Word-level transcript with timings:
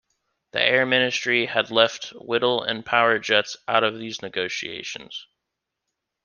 The 0.53 0.59
Air 0.59 0.87
Ministry 0.87 1.45
had 1.45 1.69
left 1.69 2.09
Whittle 2.15 2.63
and 2.63 2.83
Power 2.83 3.19
Jets 3.19 3.55
out 3.67 3.83
of 3.83 3.99
these 3.99 4.23
negotiations. 4.23 5.27